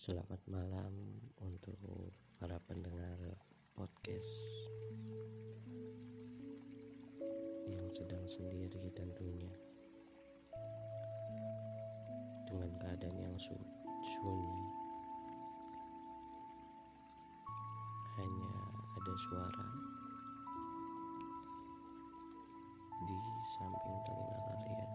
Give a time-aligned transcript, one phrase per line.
[0.00, 1.76] Selamat malam untuk
[2.40, 3.20] para pendengar
[3.76, 4.32] podcast
[7.68, 9.52] yang sedang sendiri tentunya
[12.48, 14.64] dengan keadaan yang sunyi.
[18.16, 18.52] Hanya
[19.04, 19.68] ada suara
[23.04, 23.16] di
[23.52, 24.90] samping telinga kalian.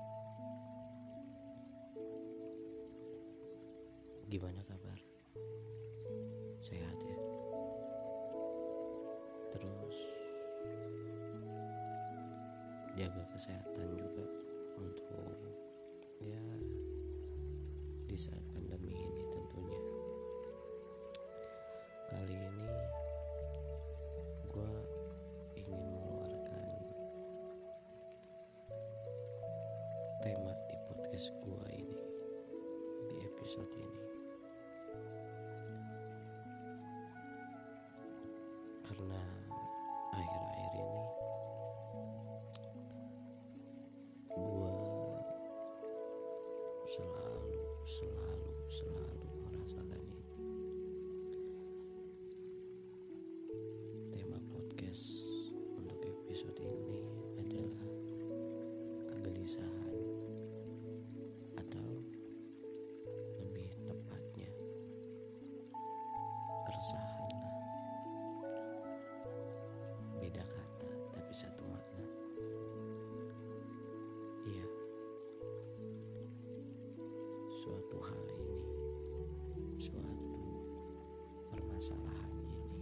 [4.26, 4.95] Gimana kabar
[6.62, 7.20] sehat ya.
[9.50, 9.98] Terus
[13.00, 14.26] jaga kesehatan juga
[14.78, 15.42] untuk
[16.22, 16.44] ya
[18.06, 18.85] di saat pandemi
[47.86, 50.34] selalu selalu merasakan ini.
[54.10, 55.30] Tema podcast
[55.78, 57.06] untuk episode ini
[57.38, 57.86] adalah
[59.14, 59.85] kegelisahan
[77.66, 78.62] suatu hal ini
[79.82, 80.38] suatu
[81.50, 82.78] permasalahan ini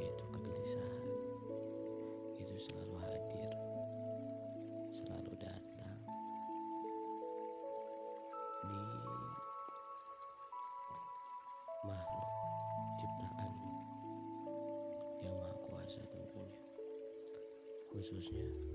[0.00, 1.12] yaitu kegelisahan
[2.40, 3.52] itu selalu hadir
[4.88, 6.00] selalu datang
[8.64, 8.84] di
[11.84, 12.32] makhluk
[12.96, 13.52] ciptaan
[15.20, 16.64] yang maha kuasa tentunya
[17.92, 18.65] khususnya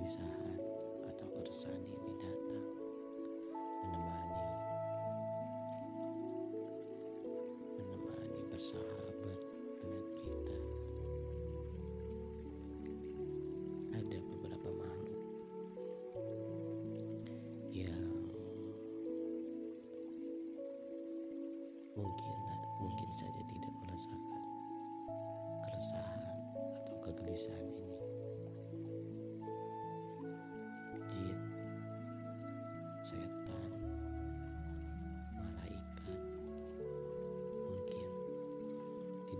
[0.00, 0.56] kegelisahan
[1.12, 2.64] atau keresahan ini datang
[3.84, 4.40] menemani
[7.76, 9.36] menemani bersahabat
[9.76, 10.58] dengan kita.
[13.92, 15.20] Ada beberapa makhluk
[17.68, 18.08] yang
[21.92, 22.36] mungkin
[22.80, 24.44] mungkin saja tidak merasakan
[25.68, 27.69] keresahan atau kegelisahan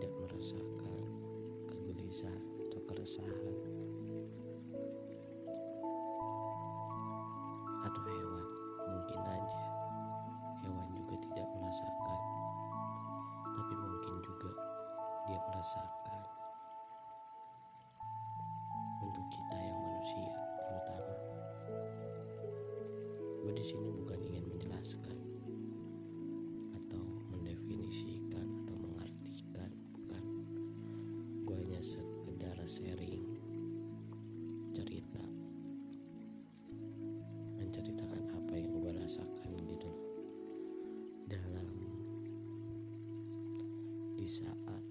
[0.00, 1.12] tidak merasakan
[1.69, 3.56] kegelisahan atau keresahan.
[7.84, 8.47] Atau hewan
[8.88, 9.65] mungkin aja.
[10.65, 12.21] Hewan juga tidak merasakan.
[13.44, 14.50] Tapi mungkin juga
[15.28, 16.22] dia merasakan.
[19.05, 20.32] Untuk kita yang manusia
[20.65, 21.15] terutama.
[23.44, 25.29] Gue di sini bukan ingin menjelaskan
[32.80, 33.28] sharing
[34.72, 35.20] cerita
[37.60, 39.92] menceritakan apa yang gue rasakan gitu
[41.28, 41.69] dalam
[44.16, 44.84] di saat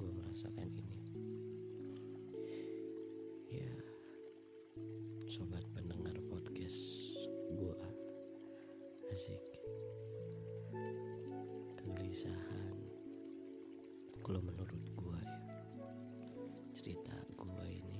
[0.00, 1.12] gue merasakan ini.
[3.52, 3.76] Ya
[5.28, 7.12] sobat pendengar podcast
[7.52, 7.76] gue
[9.12, 9.44] asik.
[11.76, 12.80] Kegelisahan
[14.24, 15.43] kalau menurut gue ya
[16.84, 17.93] cerita gue ini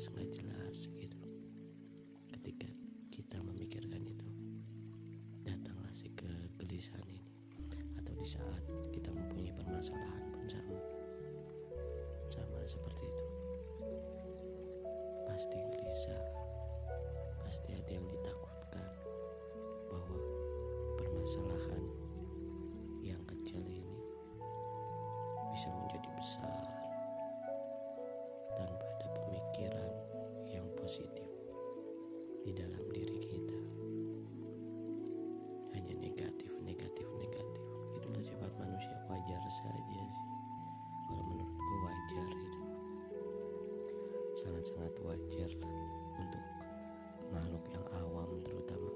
[0.00, 1.20] jelas nggak jelas gitu.
[2.32, 2.72] Ketika
[3.12, 4.28] kita memikirkan itu,
[5.44, 7.28] datanglah si kegelisahan ini,
[8.00, 8.64] atau di saat
[8.96, 10.48] kita mempunyai permasalahan pun
[12.32, 13.26] sama seperti itu.
[15.28, 16.24] Pasti gelisah,
[17.44, 18.88] pasti ada yang ditakutkan
[19.84, 20.16] bahwa
[20.96, 21.89] permasalahan
[44.60, 45.50] Sangat-sangat wajar
[46.20, 46.44] untuk
[47.32, 48.92] makhluk yang awam terutama.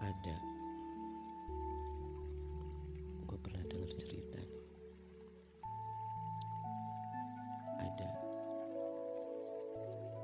[0.00, 0.36] Ada
[3.28, 4.40] gue pernah dengar cerita
[7.76, 8.12] ada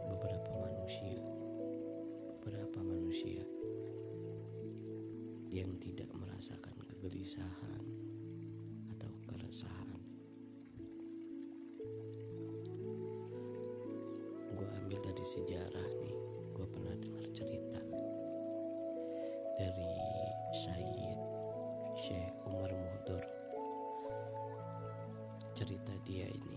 [0.09, 1.21] beberapa manusia
[2.33, 3.45] beberapa manusia
[5.53, 7.85] yang tidak merasakan kegelisahan
[8.97, 9.88] atau keresahan
[15.29, 16.17] sejarah nih
[16.57, 17.77] gue pernah dengar cerita
[19.61, 19.93] dari
[20.57, 21.21] Syed
[22.01, 23.21] Syekh Umar Muhdur
[25.53, 26.57] cerita dia ini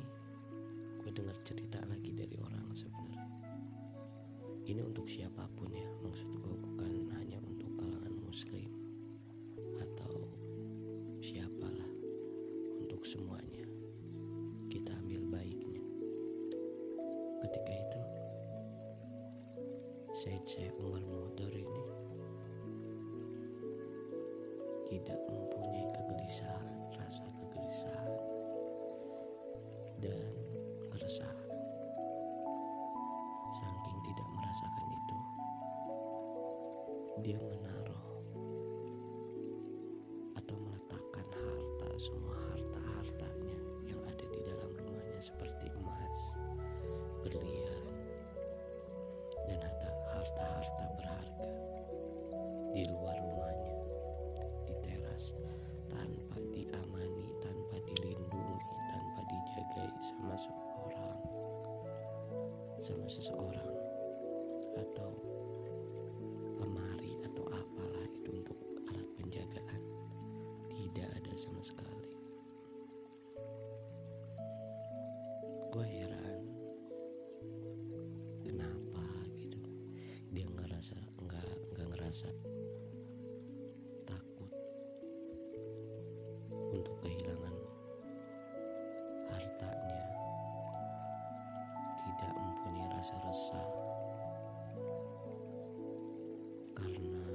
[1.03, 3.27] gue dengar cerita lagi dari orang sebenarnya.
[4.63, 8.69] Ini untuk siapa pun ya maksud gue bukan hanya untuk kalangan muslim
[9.81, 10.29] atau
[11.19, 11.91] siapalah
[12.77, 13.40] untuk semuanya
[20.21, 21.81] Syekh Umar Muhtar ini.
[24.85, 28.13] Tidak mempunyai kegelisahan rasa kegelisahan
[29.97, 30.29] dan
[30.93, 31.49] keresahan.
[33.49, 35.17] Saking tidak merasakan itu
[37.25, 38.05] dia menaruh
[40.37, 43.57] atau meletakkan harta semua harta-hartanya
[43.89, 45.65] yang ada di dalam rumahnya seperti
[62.81, 63.77] sama seseorang
[64.73, 65.13] atau
[66.57, 68.57] lemari atau apalah itu untuk
[68.89, 69.81] alat penjagaan.
[70.65, 72.17] Tidak ada sama sekali.
[75.69, 76.41] Gue heran
[78.41, 79.05] kenapa
[79.37, 79.61] gitu?
[80.33, 82.27] Dia ngerasa nggak nggak ngerasa
[93.01, 93.69] mempunyai rasa resah.
[96.77, 97.25] Karena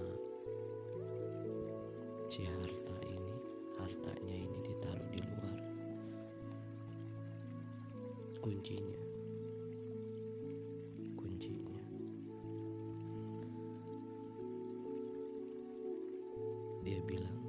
[2.30, 3.34] si harta ini
[3.82, 5.58] hartanya ini ditaruh di luar.
[8.38, 9.02] Kuncinya.
[11.18, 11.82] Kuncinya.
[16.86, 17.42] Dia bilang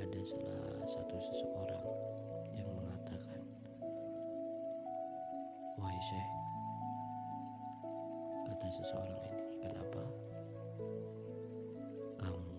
[0.00, 1.59] ada salah satu seseorang
[8.70, 9.42] seseorang ini.
[9.66, 10.02] Kenapa?
[12.22, 12.54] Kamu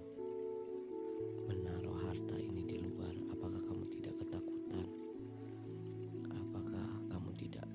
[1.47, 4.87] menaruh harta ini di luar apakah kamu tidak ketakutan?
[6.35, 7.67] Apakah kamu tidak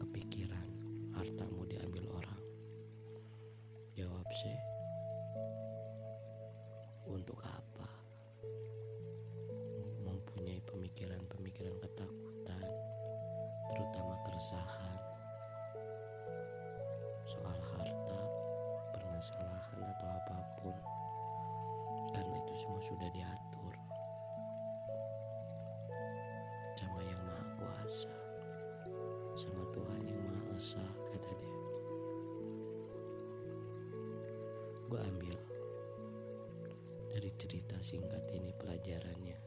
[0.00, 0.68] kepikiran
[1.12, 2.42] hartamu diambil orang?
[3.92, 4.64] Jawab syekh
[7.04, 7.90] untuk apa
[10.08, 12.64] mempunyai pemikiran-pemikiran ketakutan
[13.68, 14.99] terutama keresahan
[17.30, 18.20] soal harta
[18.90, 20.74] permasalahan atau apa pun.
[22.10, 23.74] Karena itu semua sudah diatur.
[26.74, 28.10] Sama yang maha kuasa
[29.38, 30.82] sama Tuhan yang maha esa
[31.14, 31.58] kata dia.
[34.90, 35.38] Gue ambil
[37.14, 39.38] dari cerita singkat ini pelajarannya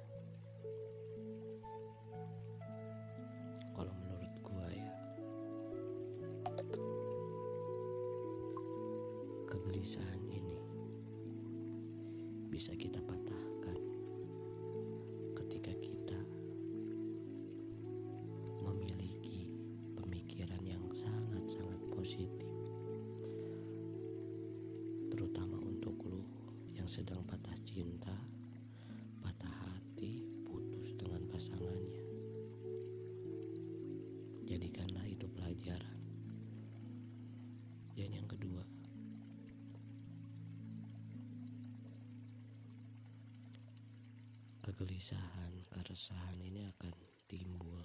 [44.73, 46.97] kegelisahan, keresahan ini akan
[47.29, 47.77] timbul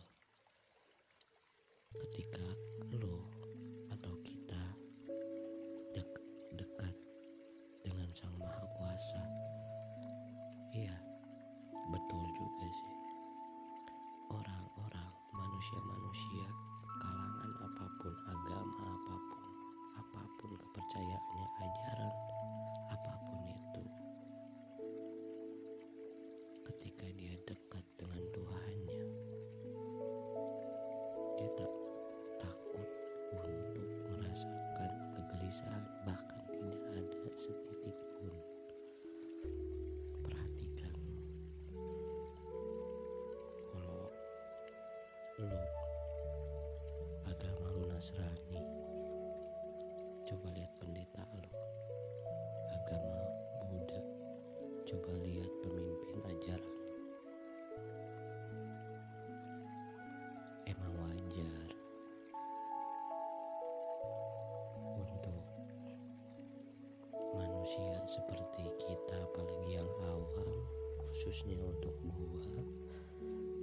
[1.92, 2.48] ketika
[2.96, 3.28] lo
[3.92, 4.56] atau kita
[5.92, 6.08] dek
[6.56, 6.96] dekat
[7.84, 9.20] dengan Sang Maha Kuasa.
[10.72, 10.96] Iya,
[11.92, 12.96] betul juga sih.
[14.32, 16.48] Orang-orang, manusia-manusia,
[17.04, 19.48] kalangan apa pun, agama apa pun,
[19.92, 22.14] apa pun kepercayaannya, ajaran
[27.18, 29.02] dia dekat dengan Tuhannya,
[31.34, 31.72] dia tak
[32.38, 32.90] takut
[33.34, 38.30] untuk merasakan kegelisahan, bahkan tidak ada setitik pun.
[40.22, 40.94] Perhatikan,
[43.74, 44.14] kalau
[45.42, 45.62] lo
[47.26, 48.62] agama lo Nasrani,
[50.22, 51.50] coba lihat pendeta lo.
[52.78, 53.18] Agama
[53.66, 54.06] Buddha,
[54.86, 55.47] coba lihat
[67.68, 70.48] manusia seperti kita apalagi yang awam
[71.04, 72.64] khususnya untuk gua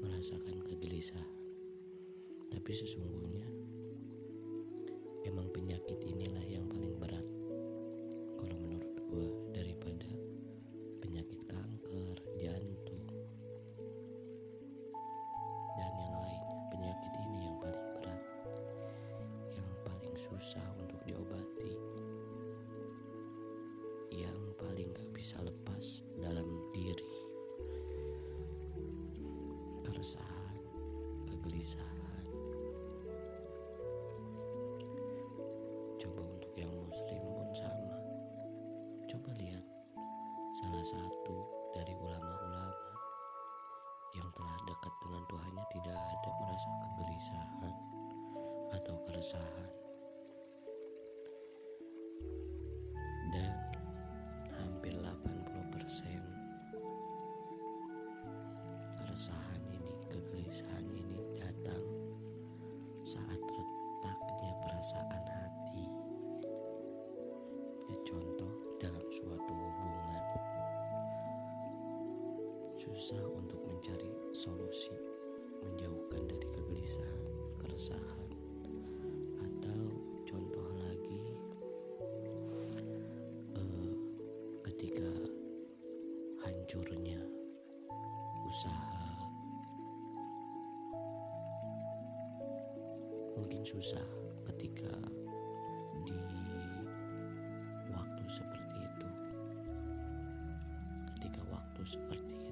[0.06, 1.26] merasakan kegelisahan.
[2.54, 3.50] Tapi sesungguhnya
[5.26, 7.26] emang penyakit inilah yang paling berat.
[8.38, 9.26] Kalau menurut gua
[9.58, 10.14] daripada
[11.02, 11.75] penyakit kanker
[31.66, 32.26] kegelisahan
[35.98, 37.98] coba untuk yang muslim pun sama.
[39.10, 39.66] Coba lihat
[40.62, 41.38] salah satu
[41.74, 42.94] dari ulama-ulama
[44.14, 47.74] yang telah dekat dengan Tuhannya tidak ada merasa kegelisahan
[48.78, 49.65] atau keresahan
[73.06, 74.98] susah untuk mencari solusi
[75.62, 77.30] menjauhkan dari kegelisahan,
[77.62, 78.30] keresahan.
[79.46, 79.82] Atau
[80.26, 81.22] contoh lagi
[83.62, 83.94] eh,
[84.66, 85.06] ketika
[86.50, 87.22] hancurnya
[88.50, 89.30] usaha
[93.38, 94.10] mungkin susah
[94.50, 94.90] ketika
[96.10, 96.18] di
[97.94, 99.10] waktu seperti itu.
[101.14, 102.45] Ketika waktu seperti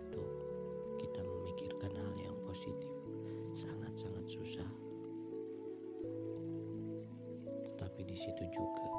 [7.93, 8.92] tetapi di situ juga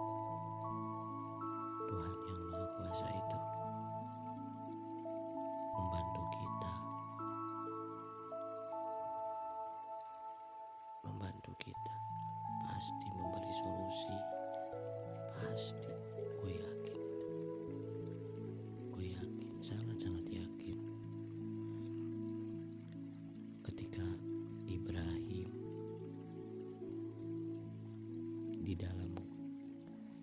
[28.64, 29.12] di dalam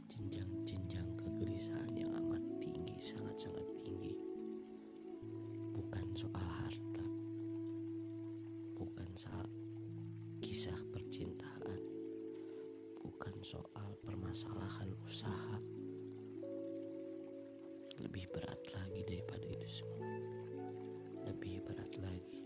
[0.10, 4.18] jenjang-jenjang kegelisahan yang amat tinggi sangat-sangat tinggi.
[5.78, 7.06] Bukan soal harta
[8.82, 9.46] bukan soal
[10.42, 12.02] kisah percintaan
[13.22, 15.62] bukan soal permasalahan usaha.
[18.02, 20.10] Lebih berat lagi daripada itu semua.
[21.30, 22.42] Lebih berat lagi.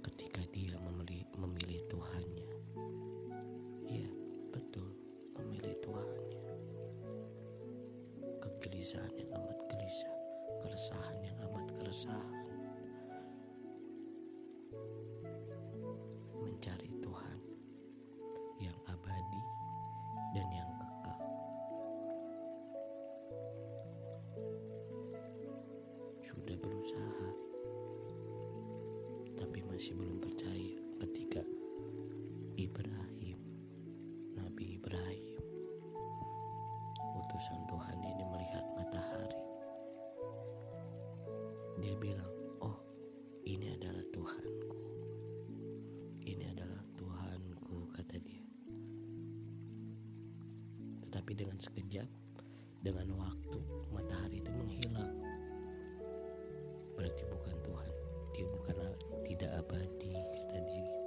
[0.00, 1.79] Ketika dia memilih, memilih
[8.80, 10.14] kegelisahan yang amat gelisah
[10.64, 12.48] keresahan yang amat keresahan
[16.40, 17.40] mencari Tuhan
[18.56, 19.44] yang abadi
[20.32, 21.20] dan yang kekal.
[26.24, 27.28] Sudah berusaha,
[29.36, 31.44] tapi masih belum percaya ketika
[32.56, 33.44] Ibrahim,
[34.40, 35.36] Nabi Ibrahim,
[37.28, 38.19] utusan Tuhan ini
[41.80, 42.78] Dia bilang, "Oh,
[43.48, 44.78] ini adalah Tuhanku."
[46.20, 48.44] Ini adalah Tuhanku, kata dia.
[51.08, 52.08] Tetapi dengan sekejap,
[52.84, 53.58] dengan waktu,
[53.90, 55.16] matahari itu menghilang.
[56.94, 57.90] Berarti bukan Tuhan.
[58.40, 58.76] lagi bukan
[59.28, 60.99] tidak abadi kata dia gitu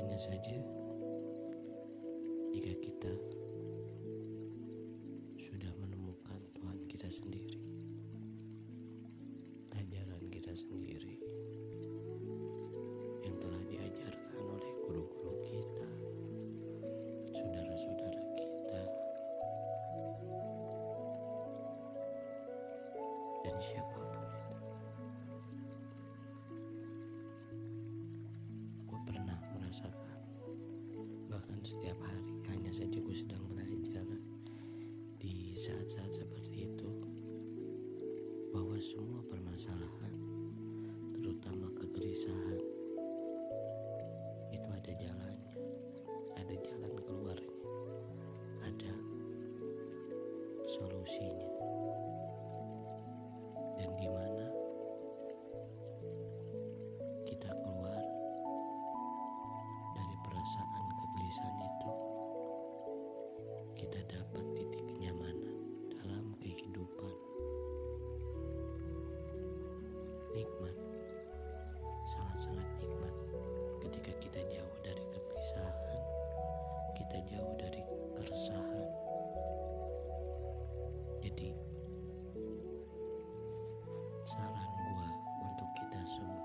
[0.00, 0.56] hanya saja
[32.70, 34.06] hanya saja gue sedang belajar
[35.18, 36.86] di saat-saat seperti itu
[38.54, 40.14] bahwa semua permasalahan
[41.18, 42.62] terutama kegelisahan
[44.54, 45.54] itu ada jalannya
[46.38, 47.58] ada jalan keluarnya
[48.62, 48.94] ada
[50.70, 51.49] solusinya
[70.40, 70.76] nikmat
[72.08, 73.14] sangat-sangat nikmat.
[73.84, 76.00] Ketika kita jauh dari kegelisahan
[77.10, 77.82] kita jauh dari
[78.14, 78.86] keresahan
[81.18, 81.50] jadi
[84.22, 85.10] saran gua
[85.42, 86.44] untuk kita semua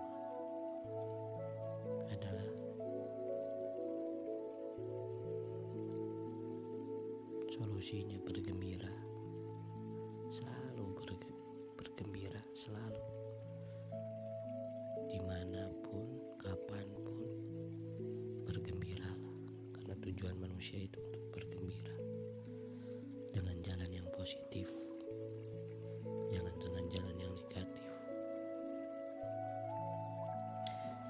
[2.10, 2.50] adalah
[7.46, 8.90] solusinya bergembira
[10.34, 11.38] selalu berge-
[11.78, 13.15] bergembira selalu
[20.16, 21.92] tujuan manusia itu untuk bergembira
[23.36, 24.72] dengan jalan yang positif
[26.32, 27.92] jangan dengan jalan yang negatif.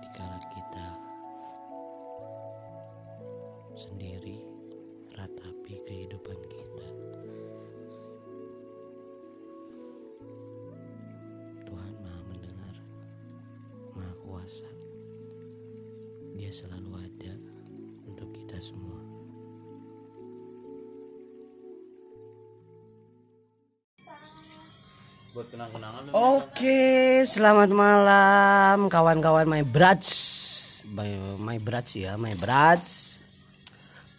[0.01, 0.87] Dikala kita
[3.77, 4.41] sendiri
[5.13, 6.89] ratapi kehidupan kita.
[11.69, 12.75] Tuhan maha mendengar
[13.93, 14.69] maha kuasa.
[16.33, 17.54] Dia selalu ada
[18.55, 18.95] kita semua
[25.35, 26.11] buat kenang-kenangan lu.
[26.15, 26.79] Oke,
[27.27, 30.15] selamat malam kawan-kawan my brats.
[30.87, 33.19] My, my brats ya, my brats.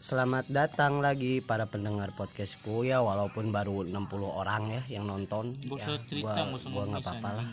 [0.05, 3.97] Selamat datang lagi para pendengar podcastku ya walaupun baru 60
[4.29, 5.57] orang ya yang nonton.
[5.65, 7.49] Ya, cerita, gua, nggak apa-apa lah.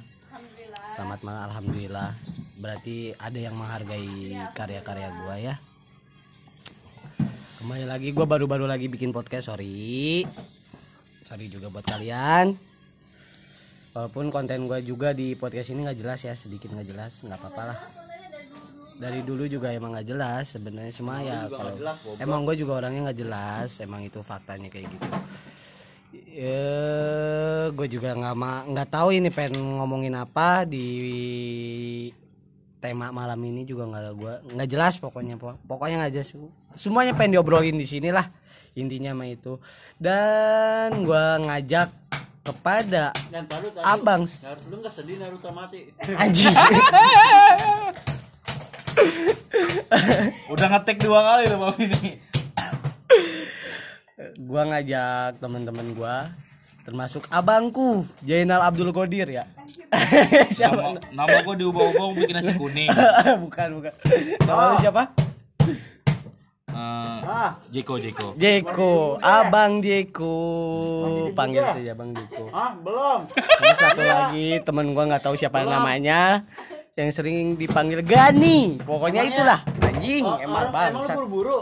[1.00, 2.12] Selamat malam alhamdulillah.
[2.60, 5.56] Berarti ada yang menghargai karya-karya gua ya.
[7.64, 10.28] Kembali lagi gua baru-baru lagi bikin podcast, sorry.
[11.24, 12.60] Sorry juga buat kalian.
[13.96, 17.64] Walaupun konten gue juga di podcast ini nggak jelas ya, sedikit nggak jelas, nggak apa-apa
[17.72, 17.80] lah.
[19.00, 21.48] Dari dulu juga emang nggak jelas sebenarnya semua ya.
[21.48, 25.08] Kalau jelas, emang gue juga orangnya nggak jelas, emang itu faktanya kayak gitu.
[26.36, 26.68] Ya,
[27.72, 32.12] gue juga nggak nggak tahu ini pengen ngomongin apa di
[32.84, 36.36] tema malam ini juga nggak gue nggak jelas pokoknya po- pokoknya nggak jelas.
[36.76, 38.28] Semuanya pengen diobrolin di sini lah
[38.76, 39.56] intinya mah itu.
[39.96, 41.88] Dan gue ngajak
[42.44, 44.28] kepada Dan taruh abang.
[44.68, 45.88] Lu nggak sedih Naruto mati.
[46.22, 46.52] anjing.
[50.50, 52.20] Udah ngetek dua kali loh Bang ini.
[54.34, 56.16] gue ngajak teman-teman gue
[56.84, 59.44] termasuk abangku Jainal Abdul Qadir ya.
[60.56, 60.76] Siapa?
[60.76, 62.92] Nama, nama gua diubah-ubah bikin nasi kuning.
[63.48, 63.94] bukan bukan.
[64.44, 65.04] Nama lu siapa?
[66.74, 68.28] Eh, Jeko Jeko.
[68.36, 68.94] Jeko.
[69.24, 70.36] Abang Jeko.
[71.32, 72.52] Panggil saja bang Jeko.
[72.52, 73.20] Ah, belum.
[73.32, 76.44] Ada satu lagi temen gua nggak tahu siapa namanya
[77.00, 78.84] yang sering dipanggil Gani.
[78.84, 81.60] Pokoknya itulah anjing emang Emang lu bangsa buru-buru.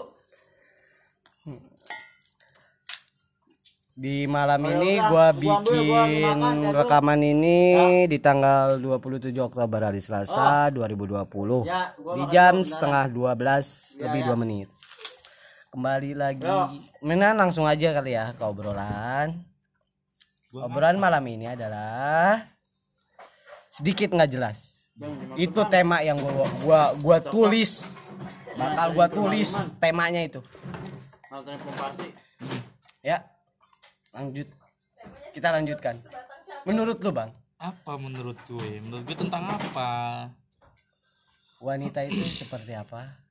[3.91, 6.39] Di malam ini gua bikin
[6.71, 7.60] rekaman ini
[8.08, 14.39] di tanggal 27 Oktober hari Selasa 2020 Ya, di jam dulu, setengah 12 lebih 2
[14.39, 14.67] menit.
[15.75, 16.47] Kembali lagi.
[17.04, 19.43] Mana langsung aja kali ya ke obrolan.
[20.56, 22.47] Obrolan malam ini adalah
[23.75, 24.88] sedikit nggak jelas.
[25.36, 27.84] Itu tema yang gua gua gua tulis.
[28.56, 29.51] Bakal gua tulis
[29.84, 30.39] temanya itu.
[33.04, 33.31] Ya.
[34.12, 34.47] Lanjut.
[35.34, 35.95] Kita lanjutkan.
[36.67, 38.82] Menurut lu, Bang, Apa menurut gue?
[38.82, 39.89] Menurut gue tentang apa?
[41.62, 43.21] wanita itu seperti apa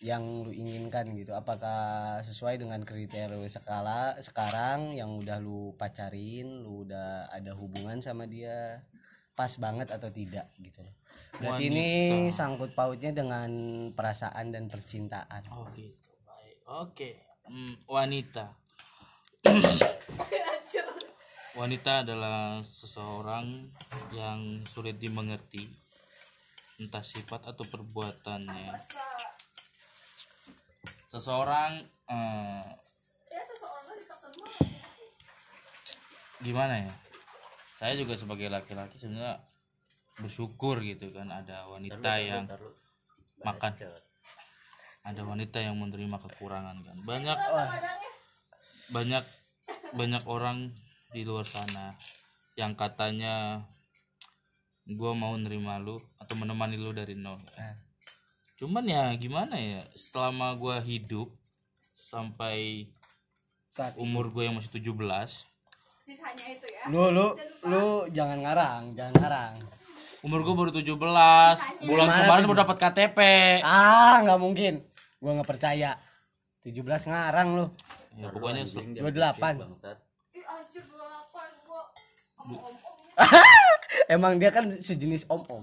[0.00, 1.36] yang lu inginkan gitu?
[1.36, 8.00] Apakah sesuai dengan kriteria lu skala sekarang yang udah lu pacarin, lu udah ada hubungan
[8.00, 8.82] sama dia?
[9.36, 10.94] Pas banget atau tidak gitu loh.
[11.40, 11.88] Berarti ini
[12.30, 13.50] sangkut pautnya dengan
[13.92, 15.42] perasaan dan percintaan.
[15.50, 16.12] Oh gitu.
[16.24, 16.56] Baik.
[16.68, 17.10] Oke.
[17.44, 18.54] Hmm, wanita.
[21.60, 23.68] wanita adalah seseorang
[24.16, 25.68] yang sulit dimengerti
[26.80, 28.72] entah sifat atau perbuatannya.
[31.12, 31.72] Seseorang
[32.10, 32.64] eh,
[36.42, 36.92] gimana ya?
[37.78, 39.38] Saya juga sebagai laki-laki sebenarnya
[40.18, 42.46] bersyukur gitu kan ada wanita yang
[43.42, 43.74] makan.
[45.04, 46.96] ada wanita yang menerima kekurangan kan.
[47.04, 47.36] Banyak
[48.90, 49.24] banyak
[49.92, 50.74] banyak orang
[51.10, 51.94] di luar sana
[52.54, 53.64] yang katanya
[54.84, 57.74] gua mau nerima lu atau menemani lu dari nol Eh.
[58.54, 61.32] cuman ya gimana ya selama gua hidup
[62.04, 62.88] sampai
[63.66, 64.94] Saat umur gue yang masih 17
[65.98, 67.26] sisanya itu ya lu lu
[67.64, 69.54] lu jangan ngarang, jangan ngarang.
[70.22, 71.56] umur gue baru 17 bulan
[72.06, 73.18] Mana kemarin baru dapat KTP
[73.60, 74.74] Ah, nggak mungkin.
[75.18, 75.98] Gua nggak percaya.
[76.62, 77.66] 17 ngarang lu.
[78.14, 78.94] Ya pokoknya se- 28.
[80.32, 81.82] ih anjir 28 gua.
[82.38, 82.96] Om om om
[84.10, 85.62] Emang dia kan sejenis om-om.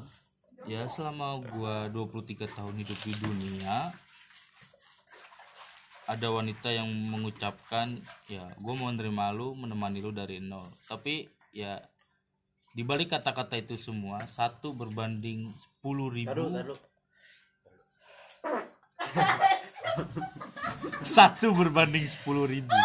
[0.63, 3.89] ya selama gua 23 tahun hidup di dunia
[6.05, 10.67] ada wanita yang mengucapkan ya gue mau nerima lu menemani lu dari nol.
[10.83, 11.79] Tapi ya
[12.71, 16.31] di balik kata-kata itu semua satu berbanding 10 ribu
[21.01, 22.79] satu berbanding 10 ribu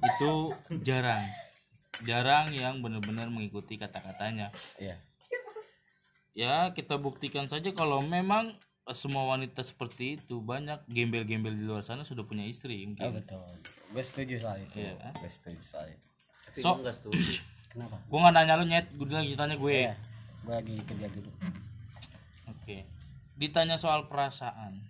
[0.00, 0.32] itu
[0.80, 1.22] jarang
[2.02, 4.96] jarang yang benar-benar mengikuti kata-katanya Iya.
[6.32, 8.54] ya kita buktikan saja kalau memang
[8.84, 13.10] eh, semua wanita seperti itu banyak gembel-gembel di luar sana sudah punya istri Oh, mungkin
[13.18, 13.42] betul.
[13.90, 14.80] Gue setuju soal itu.
[14.80, 15.10] Iya.
[15.12, 16.06] Gue setuju soal itu.
[16.56, 16.70] so
[17.70, 18.02] Kenapa?
[18.02, 19.94] gue nggak nanya lu nyet gue lagi tanya gue Iya.
[20.40, 21.30] Gue lagi kerja dulu.
[22.48, 22.76] oke
[23.36, 24.82] ditanya soal perasaan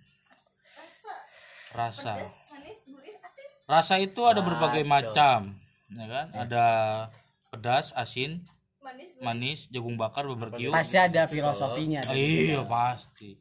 [1.71, 2.19] rasa.
[2.19, 3.47] Manis gurih asin.
[3.67, 5.55] Rasa itu ada berbagai macam
[5.91, 6.27] ya kan?
[6.35, 6.67] Ada
[7.51, 8.43] pedas asin
[8.81, 9.23] manis gurih.
[9.23, 12.01] manis jagung bakar barbeque Pasti ada filosofinya.
[12.07, 13.35] Oh, iya pasti.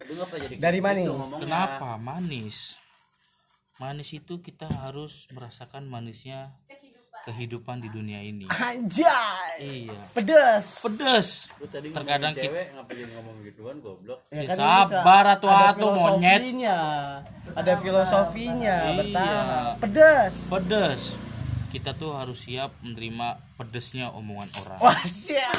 [0.59, 1.07] Dari mana?
[1.39, 2.77] kenapa manis?
[3.81, 6.53] Manis itu kita harus merasakan manisnya
[7.23, 9.61] kehidupan di dunia ini Anjay.
[9.61, 10.81] iya Pedes.
[10.81, 11.29] pedas
[11.91, 14.19] terkadang kita Cewek ngapa jadi ngomong gituan goblok?
[14.29, 14.57] Ya Ya, kan
[14.89, 16.79] sabar atuh Ada atuh monyet filosofinya.
[17.53, 19.77] Ada filosofinya Iya.
[19.77, 20.35] Pedes.
[20.47, 21.03] pedas
[21.71, 25.55] kita tuh harus siap menerima pedesnya omongan orang Wah, siap.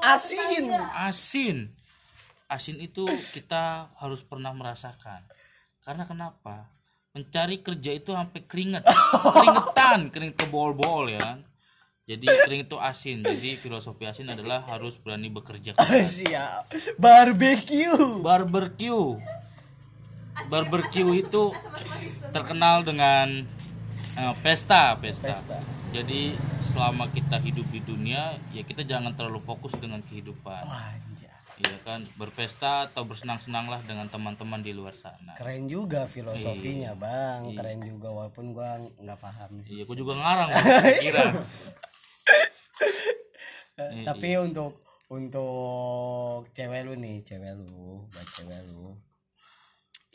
[0.00, 0.68] Asin.
[0.94, 1.56] asin
[2.46, 5.20] asin itu kita harus pernah merasakan
[5.80, 6.68] karena kenapa
[7.16, 8.84] mencari kerja itu sampai keringet
[9.34, 11.38] keringetan keringet ke bol-bol ya kan.
[12.08, 16.14] jadi keringet itu asin jadi filosofi asin adalah harus berani bekerja keras.
[16.20, 16.68] Siap.
[17.00, 18.22] Barbecue.
[18.22, 19.18] barbecue
[20.46, 21.50] barbecue itu
[22.30, 23.42] terkenal dengan
[24.14, 25.58] eh, pesta, pesta Pesta.
[25.90, 26.38] jadi
[26.70, 31.07] selama kita hidup di dunia ya kita jangan terlalu fokus dengan kehidupan Wah.
[31.58, 35.34] Iya kan berpesta atau bersenang-senanglah dengan teman-teman di luar sana.
[35.34, 37.02] Keren juga filosofinya, Iya.
[37.02, 37.40] Bang.
[37.58, 39.78] Keren juga walaupun gua nggak paham sih.
[39.78, 40.50] Iya, aku juga ngarang
[41.04, 41.24] kira.
[43.78, 44.78] Eh, Tapi untuk
[45.10, 48.94] untuk cewek lu nih, cewek lu, buat cewek lu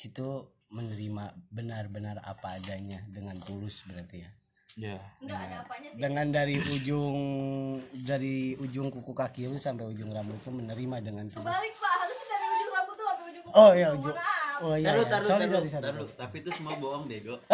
[0.03, 0.27] itu
[0.67, 4.31] menerima benar-benar apa adanya dengan tulus berarti ya.
[4.73, 7.17] Ya, enggak ada apanya sih Dengan dari ujung
[7.93, 11.45] dari ujung kuku kaki lu sampai ujung rambut lu menerima dengan tulus.
[11.45, 14.15] pak harusnya dari ujung rambut tuh sampai ujung kuku Oh iya, ujung.
[14.59, 14.87] Oh iya.
[14.89, 15.07] Taruh, iya.
[15.07, 16.07] taruh, Sorry, taruh, sorry, taruh.
[16.09, 17.35] Tapi itu semua bohong, Bego.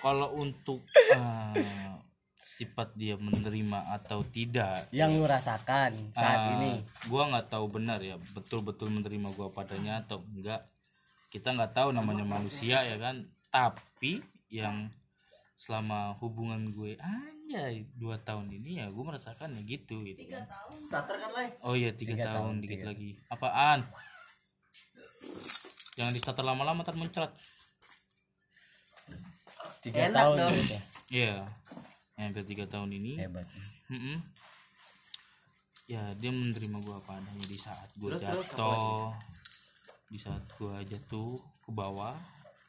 [0.00, 0.80] kalau untuk
[1.12, 1.64] eh,
[2.36, 6.72] sifat dia menerima atau tidak Yang lu rasakan saat eh, ini.
[7.08, 10.64] gua nggak tahu benar ya betul-betul menerima gua padanya atau enggak
[11.28, 14.90] kita nggak tahu namanya manusia ya kan tapi yang
[15.54, 20.48] selama hubungan gue anjay dua tahun ini ya gue merasakan ya gitu gitu kan.
[20.82, 22.88] starter kan lah oh iya tiga, Tiga tahun, tahun, dikit tiga.
[22.88, 23.10] lagi.
[23.28, 23.80] Apaan?
[25.94, 27.30] Jangan di starter lama-lama ntar muncrat
[29.80, 30.52] tiga Enak tahun dong.
[30.54, 30.72] gitu.
[30.72, 30.82] Ya.
[31.10, 31.34] iya
[32.16, 33.12] hampir tiga tahun ini.
[33.16, 33.46] Hebat.
[33.88, 34.16] Mm-mm.
[35.84, 39.10] ya dia menerima gue apa adanya di saat gue jatuh.
[40.06, 42.14] di saat gue jatuh ke bawah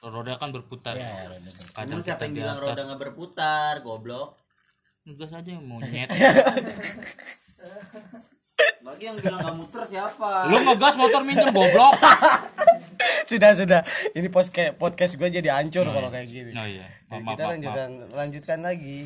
[0.02, 0.98] roda kan berputar.
[0.98, 1.38] Ya ya
[1.78, 2.66] kadang siapa yang di bilang atas.
[2.66, 4.42] roda nggak berputar goblok.
[5.06, 6.10] Ngegas aja yang monyet
[8.82, 10.46] lagi yang bilang nggak muter siapa?
[10.50, 11.96] Lu ngegas motor minjem goblok.
[13.30, 13.82] Sudah sudah.
[14.12, 16.52] Ini podcast podcast gue jadi hancur kalau kayak gini.
[16.52, 16.86] Oh iya.
[17.08, 17.50] Ya, maaf, kita maaf, maaf.
[17.56, 19.00] lanjutkan lanjutkan lagi.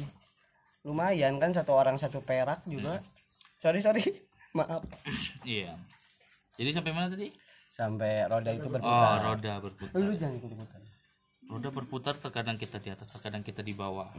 [0.82, 3.00] Lumayan kan satu orang satu perak juga.
[3.62, 4.04] Sorry sorry.
[4.58, 4.82] Maaf.
[5.46, 5.76] Iya.
[6.56, 7.28] Jadi sampai mana tadi?
[7.70, 9.18] Sampai roda itu oh berputar.
[9.20, 10.00] roda berputar.
[10.00, 10.82] Lu jangan ikut ikutan
[11.46, 14.10] roda berputar terkadang kita di atas terkadang kita di bawah.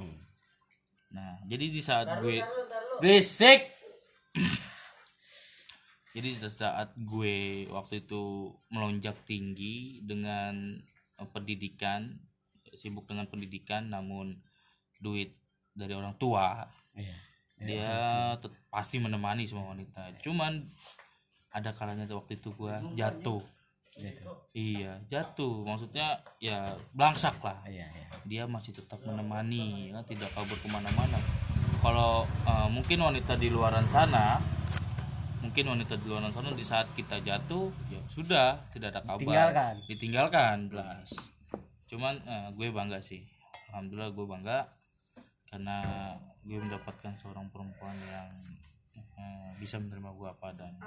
[1.11, 2.43] Nah jadi di saat gue
[2.99, 3.73] berisik!
[6.17, 10.81] Jadi di saat gue waktu itu melonjak tinggi dengan
[11.13, 12.09] eh, pendidikan
[12.73, 14.41] sibuk dengan pendidikan namun
[14.97, 15.37] duit
[15.73, 16.65] dari orang tua
[16.97, 17.17] Iya.
[17.61, 17.93] dia
[18.41, 20.17] tet- pasti menemani semua wanita.
[20.25, 20.65] Cuman
[21.53, 23.45] ada kalanya waktu itu gue jatuh
[23.97, 24.29] Gitu.
[24.53, 25.65] iya jatuh.
[25.65, 27.61] Maksudnya ya belangsak lah.
[27.65, 28.09] Iya iya.
[28.29, 31.17] Dia masih tetap menemani ya, tidak kabur ke mana-mana
[31.87, 34.43] kalau eh, mungkin wanita di luaran sana
[35.39, 39.23] mungkin wanita di luaran sana di saat kita jatuh ya sudah tidak ada kabar.
[39.23, 39.75] Ditinggalkan.
[39.87, 41.09] ditinggalkan jelas.
[41.87, 43.23] Cuman eh, gue bangga sih.
[43.71, 44.59] Alhamdulillah gue bangga
[45.47, 45.79] karena
[46.43, 48.31] gue mendapatkan seorang perempuan yang
[48.99, 50.83] eh, bisa menerima gue apa adanya.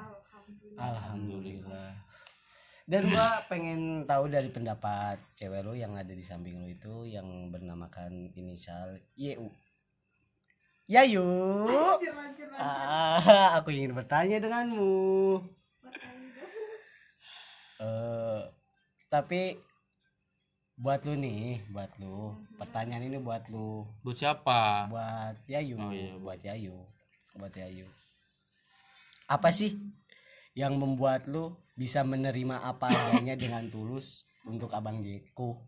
[0.76, 1.96] Alhamdulillah
[2.90, 7.54] dan gua pengen tahu dari pendapat cewek lu yang ada di samping lu itu yang
[7.54, 9.54] bernamakan inisial YU.
[10.90, 11.30] Yayu
[12.58, 15.38] ah, aku ingin bertanya denganmu.
[17.78, 18.42] Eh,
[19.06, 19.62] tapi
[20.74, 22.34] buat lu nih buat lu.
[22.58, 23.86] Pertanyaan ini buat lu.
[24.02, 24.90] Buat siapa?
[24.90, 25.78] Buat Yayu.
[25.78, 26.18] Oh, iya.
[26.18, 26.76] buat Yayu.
[27.38, 27.86] Buat Yayu.
[29.30, 29.78] Apa sih
[30.54, 35.62] yang membuat lu bisa menerima apa adanya dengan tulus untuk abang Jeko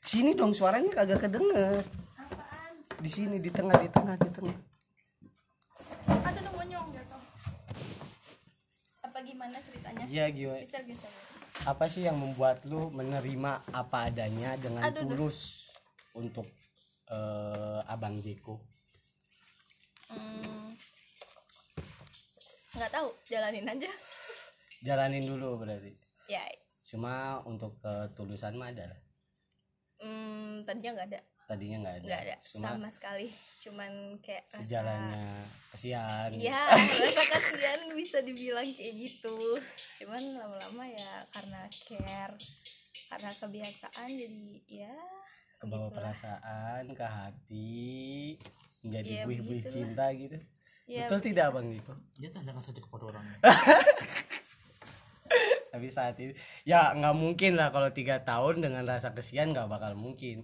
[0.00, 2.74] sini dong suaranya kagak kedenger Apaan?
[2.96, 4.56] di sini di tengah di tengah di tengah
[6.20, 7.22] Ada dong monyong jatuh.
[9.02, 10.04] Apa gimana ceritanya?
[10.06, 11.06] iya gimana Bisa bisa.
[11.06, 11.36] bisa.
[11.62, 15.12] apa sih yang membuat lu menerima apa adanya dengan Aduh, aduh.
[15.12, 15.68] tulus
[16.12, 16.48] untuk
[17.06, 18.60] eh, abang Jeko
[20.10, 20.59] Hmm.
[22.70, 23.90] Nggak tahu, jalanin aja.
[24.80, 25.92] jalanin dulu berarti
[26.24, 26.40] Ya,
[26.86, 29.00] cuma untuk ketulusan mah ada lah
[30.00, 33.28] hmm, tadinya nggak ada, tadinya nggak ada nggak ada cuma sama sekali.
[33.60, 35.24] Cuman kayak rasa sejalannya
[35.74, 36.60] kesian Iya,
[37.04, 39.60] rasa kasihan bisa dibilang kayak gitu.
[40.00, 42.38] Cuman lama-lama ya karena care,
[43.10, 44.96] karena kebiasaan jadi ya
[45.60, 46.14] ke bawah begitulah.
[46.16, 47.70] perasaan ke hati
[48.80, 50.38] menjadi Iya, buih-buih cinta gitu
[50.90, 51.94] Ya, betul tidak bang Diko?
[52.18, 53.38] Dia tanyakan saja kepada orangnya
[55.70, 56.34] tapi saat ini
[56.66, 60.42] ya nggak mungkin lah kalau tiga tahun dengan rasa kesian nggak bakal mungkin.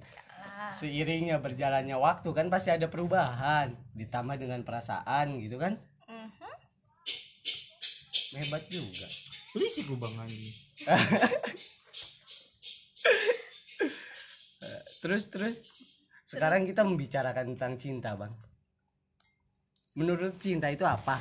[0.70, 5.82] Seiringnya berjalannya waktu kan pasti ada perubahan ditambah dengan perasaan gitu kan?
[6.06, 6.54] Mhm.
[8.38, 9.11] hebat juga.
[9.50, 10.54] Berisik gue bang anjing
[15.02, 15.59] terus terus.
[16.30, 18.30] Sekarang kita membicarakan tentang cinta bang
[19.96, 21.16] menurut cinta itu apa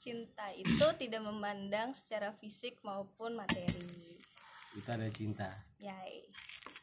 [0.00, 4.16] Cinta itu tidak memandang secara fisik maupun materi.
[4.70, 5.50] itu ada cinta
[5.82, 6.24] Yai.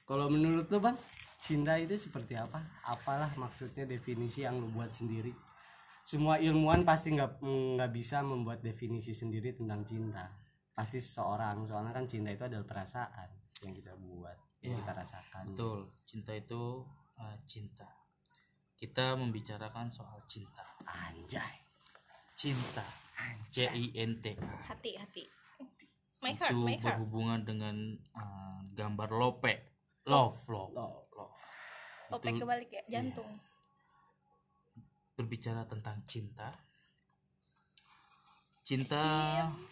[0.04, 0.96] Kalau menurut lu bang,
[1.40, 2.60] cinta itu seperti apa?
[2.84, 5.32] Apalah maksudnya definisi yang lu buat sendiri?
[6.04, 10.32] Semua ilmuwan pasti nggak nggak bisa membuat definisi sendiri tentang cinta.
[10.72, 13.28] Pasti seseorang, soalnya kan cinta itu adalah perasaan
[13.64, 15.44] yang kita buat, yang Iya, kita rasakan.
[15.52, 16.64] betul cinta itu
[17.20, 17.88] eh, cinta
[18.78, 21.66] kita membicarakan soal cinta Anjay.
[22.38, 22.86] cinta
[23.50, 25.24] C I N T A Hati hati.
[26.22, 26.98] My heart, itu my heart.
[27.02, 29.54] berhubungan dengan eh, gambar lope
[30.06, 31.06] love love, Love.
[31.18, 31.36] love.
[32.08, 33.28] Ope Itu kebalik ya, jantung.
[35.18, 36.54] berbicara tentang cinta
[38.62, 39.02] cinta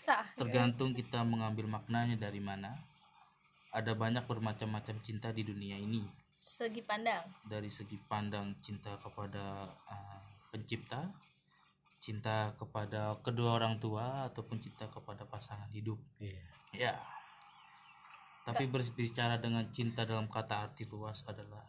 [0.02, 0.18] Cinta.
[0.34, 2.74] tergantung kita mengambil maknanya dari mana
[3.70, 6.02] ada banyak bermacam-macam cinta di dunia ini
[6.36, 7.26] Segi pandang.
[7.44, 10.22] dari segi pandang cinta kepada uh,
[10.52, 11.10] pencipta
[12.00, 16.46] cinta kepada kedua orang tua ataupun cinta kepada pasangan hidup Iya.
[16.72, 16.94] ya
[18.46, 21.66] tapi berbicara dengan cinta dalam kata arti luas adalah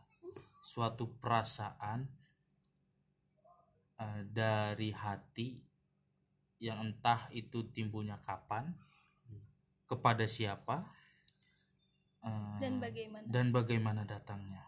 [0.60, 2.04] suatu perasaan
[3.96, 5.56] eh, dari hati
[6.60, 8.76] yang entah itu timbulnya kapan
[9.88, 10.84] kepada siapa
[12.26, 14.62] eh, dan bagaimana dan bagaimana datangnya.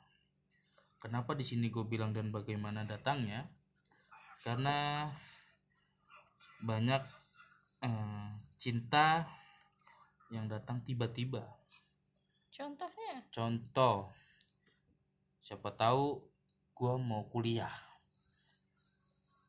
[0.98, 3.46] Kenapa di sini gue bilang dan bagaimana datangnya?
[4.42, 5.06] Karena
[6.62, 7.02] banyak
[7.82, 9.26] eh, cinta
[10.30, 11.46] yang datang tiba-tiba.
[12.48, 14.10] contohnya Contoh,
[15.38, 16.18] siapa tahu
[16.74, 17.70] gue mau kuliah.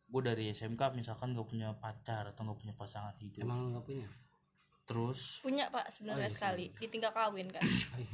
[0.09, 3.45] Gue dari SMK misalkan gak punya pacar atau gak punya pasangan hidup.
[3.45, 4.09] emang nggak punya
[4.89, 6.73] Terus, punya pak sebenarnya sekali.
[6.81, 7.61] ditinggal kawin kan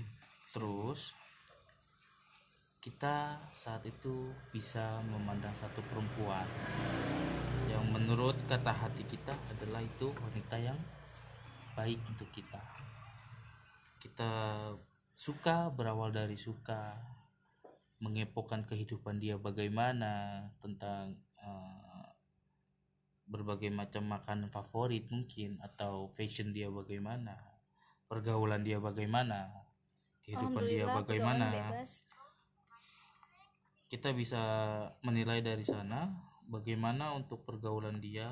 [0.56, 1.16] terus
[2.86, 6.46] kita saat itu bisa memandang satu perempuan.
[7.66, 10.78] Yang menurut kata hati kita adalah itu wanita yang
[11.74, 12.62] baik untuk kita.
[13.98, 14.30] Kita
[15.18, 16.94] suka berawal dari suka.
[18.06, 21.95] Mengepokan kehidupan dia bagaimana tentang eh,
[23.26, 27.34] berbagai macam makanan favorit mungkin atau fashion dia bagaimana
[28.06, 29.50] pergaulan dia bagaimana
[30.22, 32.06] kehidupan dia bagaimana bebas.
[33.90, 34.42] kita bisa
[35.02, 36.14] menilai dari sana
[36.46, 38.30] bagaimana untuk pergaulan dia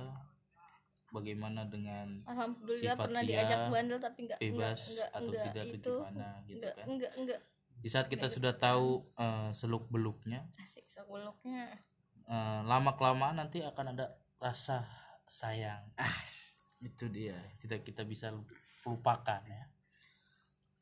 [1.10, 5.66] bagaimana dengan Alhamdulillah Sifat pernah dia diajak bandel tapi enggak bebas enggak, atau enggak, tidak
[5.66, 6.86] itu gimana gitu enggak, kan.
[6.90, 7.40] enggak enggak
[7.74, 9.06] di saat kita sudah tahu
[9.58, 11.82] seluk beluknya asik sekuluknya
[12.66, 14.84] lama kelamaan nanti akan ada rasa
[15.24, 15.96] sayang.
[16.84, 17.40] Itu dia.
[17.64, 18.36] Tidak kita bisa
[18.84, 19.64] lupakan ya.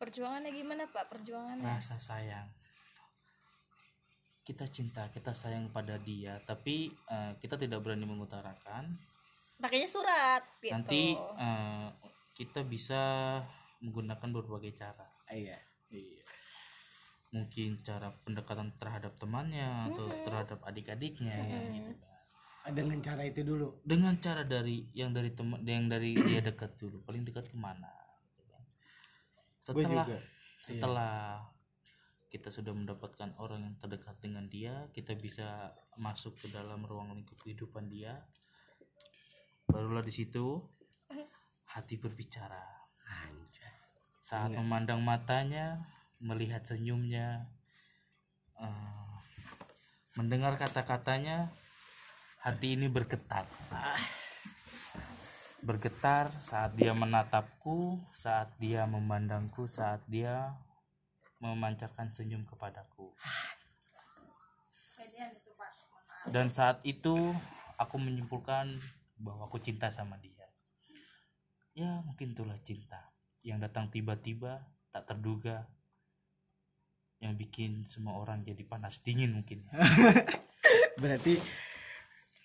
[0.02, 1.14] Perjuangannya gimana pak?
[1.14, 1.62] Perjuangannya?
[1.62, 2.50] Rasa sayang.
[4.42, 8.98] Kita cinta kita sayang pada dia tapi eh, kita tidak berani mengutarakan.
[9.62, 10.74] Pakainya surat gitu.
[10.74, 11.88] Nanti eh,
[12.34, 13.02] kita bisa
[13.86, 15.06] menggunakan berbagai cara.
[15.30, 15.62] Iya.
[17.32, 22.11] Mungkin cara pendekatan terhadap temannya atau terhadap adik-adiknya ya, gitu
[22.70, 23.82] dengan cara itu dulu.
[23.82, 27.02] Dengan cara dari yang dari teman yang dari dia dekat dulu.
[27.02, 27.90] Paling dekat ke mana
[28.30, 28.64] gitu kan.
[29.62, 30.20] setelah juga.
[30.62, 31.14] setelah
[32.32, 37.42] kita sudah mendapatkan orang yang terdekat dengan dia kita bisa masuk ke dalam ruang lingkup
[37.42, 38.22] kehidupan dia.
[39.66, 40.62] Barulah di situ
[41.66, 42.82] hati berbicara.
[44.22, 45.84] Saat memandang matanya
[46.24, 47.52] melihat senyumnya
[48.56, 49.16] eh,
[50.16, 51.52] mendengar kata-katanya
[52.42, 53.46] hati ini bergetar.
[55.62, 60.58] Bergetar saat dia menatapku saat dia memandangku saat dia
[61.38, 63.14] memancarkan senyum kepadaku.
[66.34, 67.14] Dan saat itu
[67.78, 68.74] aku menyimpulkan
[69.22, 70.50] bahwa aku cinta sama dia.
[71.78, 73.14] Ya mungkin itulah cinta
[73.46, 75.70] yang datang tiba-tiba tak terduga
[77.22, 79.62] yang bikin semua orang jadi panas dingin mungkin.
[81.02, 81.38] Berarti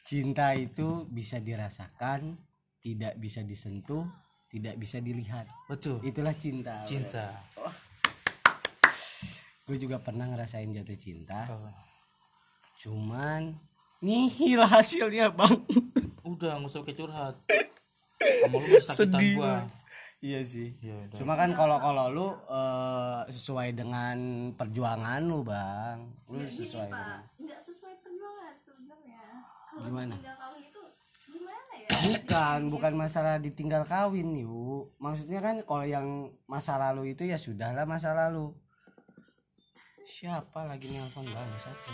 [0.06, 2.38] cinta itu bisa dirasakan
[2.78, 4.06] tidak bisa disentuh
[4.46, 5.50] tidak bisa dilihat.
[5.66, 5.98] Betul.
[6.06, 6.86] Itulah cinta.
[6.86, 7.42] Cinta.
[9.66, 11.50] Gue juga pernah ngerasain jatuh cinta.
[11.50, 11.74] Oh,
[12.78, 13.58] cuman
[13.98, 15.58] nihil hasilnya bang.
[16.22, 17.34] Udah nggak usah pakai curhat.
[18.22, 19.54] Sama lu masih sakitan Sedih gua.
[20.22, 20.78] Iya sih.
[20.78, 21.18] Ya udah.
[21.18, 24.16] Cuma kan kalau kalau lu eh, sesuai dengan
[24.54, 25.98] perjuangan lu bang.
[26.30, 27.65] Lu sesuai dengan nggak sesuai perjuangan sebenarnya
[29.76, 30.14] kalau Gimana?
[30.16, 30.82] tinggal kawin itu
[31.28, 31.88] gimana ya?
[31.92, 37.84] Bukan bukan masalah ditinggal kawin yuk maksudnya kan kalau yang masa lalu itu ya sudahlah
[37.84, 38.56] masa lalu.
[40.08, 41.28] Siapa lagi nelpon?
[41.28, 41.92] Bang satu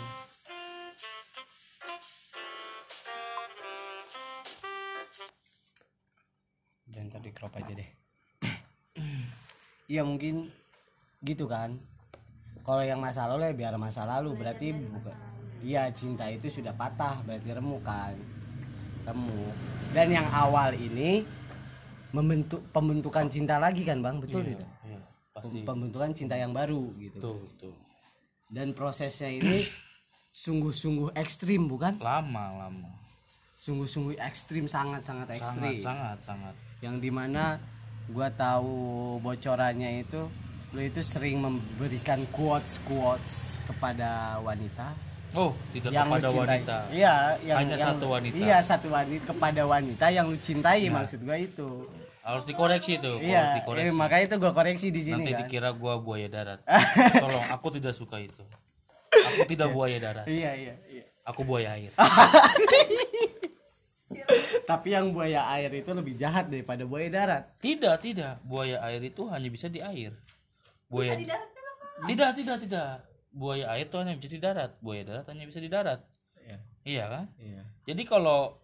[6.87, 7.89] dan tadi crop aja deh.
[9.91, 10.47] Iya mungkin
[11.19, 11.75] gitu kan.
[12.63, 14.31] Kalau yang masa lalu ya biar masa lalu.
[14.39, 15.32] Berarti bukan
[15.63, 18.13] iya cinta itu sudah patah berarti remuk kan?
[19.07, 19.55] Remuk.
[19.95, 21.23] Dan yang awal ini
[22.13, 24.21] membentuk pembentukan cinta lagi kan bang?
[24.21, 24.69] Betul tidak?
[24.85, 24.99] Iya,
[25.33, 25.59] pasti.
[25.65, 27.17] Pembentukan cinta yang baru gitu.
[27.17, 27.73] Betul betul.
[28.53, 29.65] Dan prosesnya ini
[30.29, 31.97] sungguh-sungguh ekstrim bukan?
[32.03, 32.91] Lama lama.
[33.57, 35.79] Sungguh-sungguh ekstrim sangat-sangat sangat ekstrim.
[35.81, 36.53] sangat sangat.
[36.83, 37.57] Yang di mana
[38.11, 40.27] gua tahu bocorannya itu
[40.73, 47.57] lu itu sering memberikan quotes quotes kepada wanita oh tidak yang kepada wanita Iya, yang
[47.59, 48.35] Hanya yang- satu wanita.
[48.35, 50.93] Iya, satu wanita kepada wanita yang lu cintai Nah.
[50.99, 51.69] maksud gua itu.
[52.21, 55.39] harus dikoreksi tuh harus Iya, dikoreksi eh, makanya itu gua koreksi di sini nanti kan.
[55.43, 56.59] dikira gua buaya darat
[57.19, 58.39] tolong aku tidak suka itu
[59.11, 61.03] aku tidak buaya darat Iya, iya, iya.
[61.21, 61.91] aku buaya air
[64.63, 67.43] Tapi yang buaya air itu lebih jahat daripada buaya darat.
[67.57, 70.15] tidak tidak buaya air itu hanya bisa di air
[70.87, 71.41] buaya tidak
[72.07, 72.89] tidak tidak
[73.33, 75.99] buaya air tuh hanya bisa di darat buaya darat hanya bisa di darat.
[76.43, 76.57] Iya.
[76.85, 77.25] iya kan?
[77.39, 77.63] Iya.
[77.89, 78.61] jadi kalau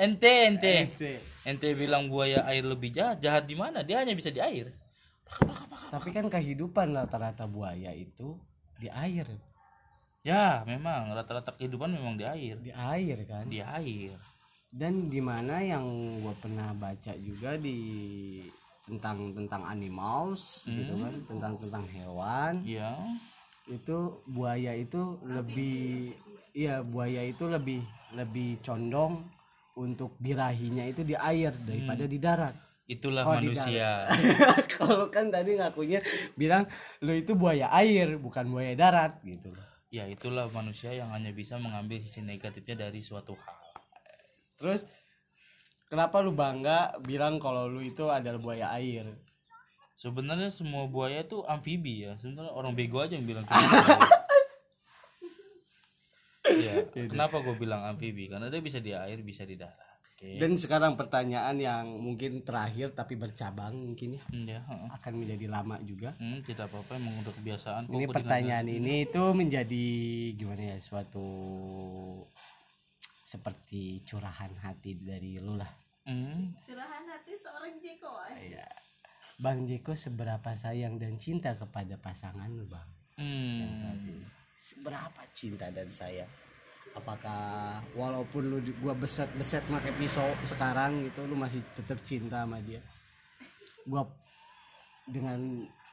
[0.00, 0.74] ente ente.
[0.88, 1.12] Ente.
[1.44, 3.84] ente bilang buaya air lebih jahat jahat di mana?
[3.84, 4.72] Dia hanya bisa di air.
[5.90, 8.34] Tapi kan kehidupan rata-rata buaya itu
[8.80, 9.28] di air,
[10.26, 11.12] ya memang.
[11.14, 12.56] Rata-rata kehidupan memang di air.
[12.58, 13.46] Di air kan.
[13.46, 14.16] di air.
[14.70, 15.82] Dan di mana yang
[16.22, 17.78] gue pernah baca juga di
[18.90, 22.52] tentang tentang animals gitu kan, tentang tentang hewan.
[22.66, 22.98] Iya.
[23.70, 26.10] Itu buaya itu lebih
[26.50, 27.80] iya buaya itu lebih
[28.14, 29.22] lebih condong
[29.78, 32.54] untuk birahinya itu di air daripada di darat.
[32.90, 34.10] itulah Oh, manusia.
[34.74, 36.02] Kalau kan tadi ngakunya
[36.34, 36.66] bilang
[36.98, 39.62] lu itu buaya air bukan buaya darat gitu loh.
[39.94, 43.58] ya itulah manusia yang hanya bisa mengambil sisi negatifnya dari suatu hal.
[44.58, 44.90] Terus
[45.90, 49.10] kenapa lu bangga bilang kalau lu itu adalah buaya air?
[50.00, 52.16] sebenarnya semua buaya itu amfibi ya.
[52.24, 53.60] Sebenarnya orang bego aja yang bilang kita
[56.64, 58.32] ya kenapa gue bilang amfibi?
[58.32, 60.00] Karena dia bisa di air bisa di darat.
[60.16, 60.40] Oke.
[60.40, 64.24] Dan sekarang pertanyaan yang mungkin terakhir tapi bercabang mungkin ya
[64.64, 64.88] heeh.
[64.88, 66.16] akan menjadi lama juga.
[66.16, 69.86] Hmm, tidak apa-apa emang udah kebiasaan Ini pertanyaan ini itu menjadi
[70.32, 71.28] gimana ya suatu
[73.30, 75.70] seperti curahan hati dari lu lah.
[76.02, 78.66] Hmm, curahan hati seorang Jeko Iya.
[79.38, 82.90] Bang Jeko seberapa sayang dan cinta kepada pasangan lu, Bang?
[83.22, 84.26] hmm.
[84.58, 86.26] Seberapa cinta dan sayang?
[86.90, 92.82] Apakah walaupun lu gua beset-beset pakai pisau sekarang gitu lu masih tetap cinta sama dia?
[93.86, 94.02] Gua
[95.06, 95.38] dengan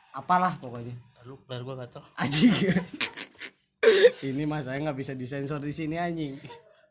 [0.10, 0.98] apalah pokoknya.
[1.22, 2.50] lalu layar gua gatel Anjing.
[4.34, 6.42] Ini mas saya nggak bisa disensor di sini anjing.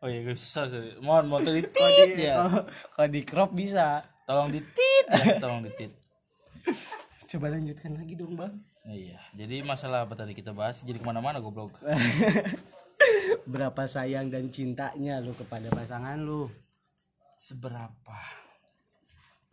[0.05, 1.64] Oh iya gue susah sih mohon mau di,
[2.20, 2.44] ya
[2.94, 4.05] kalau, di crop bisa.
[4.28, 5.92] tolong ditit ya tolong ditit
[7.26, 8.55] Coba lanjutkan lagi dong bang.
[8.86, 11.78] iya jadi masalah apa tadi kita bahas jadi ke mana-mana goblok
[13.47, 16.51] Berapa sayang dan cintanya lu kepada pasangan lu?
[17.36, 18.20] seberapa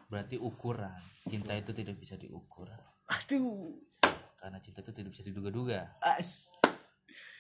[0.08, 2.72] berarti ukuran cinta itu tidak bisa diukur
[3.12, 3.76] Aduh.
[4.40, 6.56] karena cinta itu tidak bisa diduga-duga As.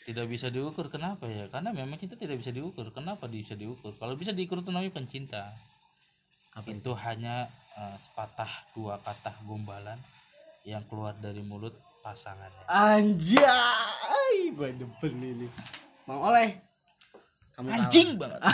[0.04, 0.92] Tidak bisa diukur.
[0.92, 1.48] Kenapa ya?
[1.48, 2.92] Karena memang cinta tidak bisa diukur.
[2.92, 3.96] Kenapa bisa diukur?
[3.96, 5.56] Kalau bisa diukur itu namanya bukan cinta
[6.70, 9.98] itu, hanya eh, sepatah dua kata gombalan
[10.68, 11.74] yang keluar dari mulut
[12.06, 12.68] pasangannya.
[12.70, 15.48] Anjay, gue depan ini.
[16.06, 16.60] Mang Oleh.
[17.56, 18.42] Kamu anjing banget.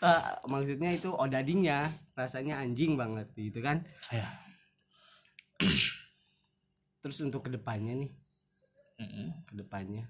[0.00, 1.92] Ah, maksudnya itu odadingnya.
[2.16, 3.84] Rasanya anjing banget gitu kan.
[4.08, 4.24] ya
[7.04, 8.10] Terus untuk ke depannya nih,
[9.00, 9.48] Mm-mm.
[9.48, 10.04] ke depannya,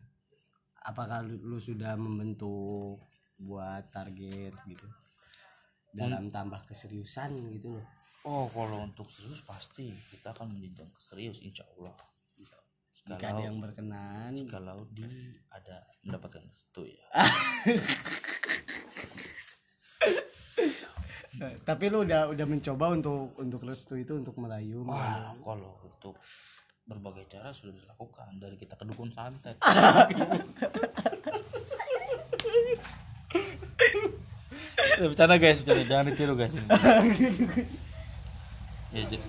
[0.82, 2.98] apakah lu, lu sudah membentuk
[3.40, 4.86] buat target gitu
[5.94, 7.86] dalam tambah keseriusan gitu loh?
[8.28, 11.96] oh kalau untuk serius pasti kita akan menjenjang ke serius insya Allah
[13.00, 15.08] Jika ada yang berkenan, kalau di
[15.48, 17.00] ada mendapatkan restu ya
[21.64, 24.84] tapi lu udah udah mencoba untuk untuk restu itu untuk melayu.
[24.84, 26.20] wah kalau untuk
[26.90, 29.54] berbagai cara sudah dilakukan dari kita ke dukun santet.
[34.98, 35.86] Ya, bercanda guys bercanda.
[35.86, 36.52] Jangan ditiru guys.
[38.90, 39.22] Ya, j-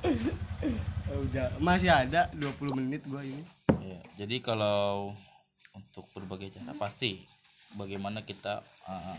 [0.00, 1.58] Eh, udah.
[1.58, 3.42] Masih ada 20 menit gua ini.
[3.82, 5.10] ya, jadi kalau
[5.72, 7.18] untuk berbagai cara pasti
[7.74, 9.18] bagaimana kita uh,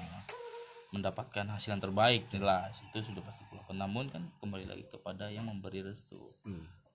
[0.90, 2.80] mendapatkan hasil yang terbaik jelas.
[2.88, 6.32] Itu sudah pasti dilakukan namun kan kembali lagi kepada yang memberi restu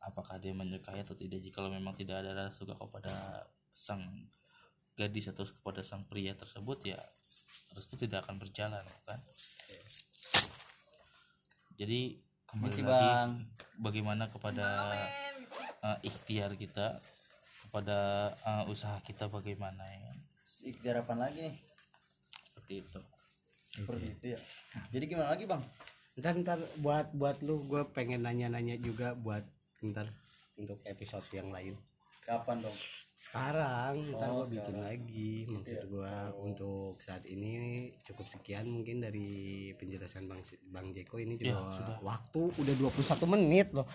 [0.06, 3.44] apakah dia menyukai atau tidak jika memang tidak ada restu kepada
[3.74, 4.30] sang
[4.94, 6.98] gadis atau kepada sang pria tersebut ya
[7.74, 9.20] restu tidak akan berjalan kan
[11.76, 12.16] jadi
[12.48, 13.32] kembali Misi, lagi Bang.
[13.82, 14.66] bagaimana kepada
[15.84, 17.02] uh, ikhtiar kita
[17.66, 20.18] kepada uh, usaha kita bagaimana ya kan?
[20.64, 21.56] Ikhtiar apaan lagi nih?
[22.66, 23.00] seperti itu
[23.76, 24.40] Seperti itu ya.
[24.88, 25.62] Jadi gimana lagi bang?
[26.16, 29.44] Ntar ntar buat buat lu gue pengen nanya-nanya juga buat
[29.82, 30.08] ntar
[30.56, 31.76] untuk episode yang lain.
[32.22, 32.76] Kapan dong?
[33.16, 39.72] Sekarang ntar Oh, gue bikin lagi maksud gue untuk saat ini cukup sekian mungkin dari
[39.72, 41.96] penjelasan Bang Bang Jeko ini juga sudah.
[42.04, 43.88] waktu udah 21 menit loh.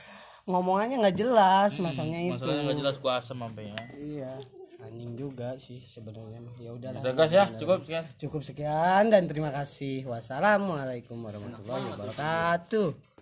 [0.50, 2.34] Ngomongannya nggak jelas masanya itu.
[2.34, 4.34] masalahnya nggak jelas gua asam sampai ya Iya.
[4.82, 6.42] Anjing juga sih sebenarnya.
[6.58, 7.06] Ya udahlah.
[7.06, 10.02] udah guys ya cukup sekian Cukup sekian dan terima kasih.
[10.10, 13.11] Wassalamualaikum warahmatullahi wabarakatuh.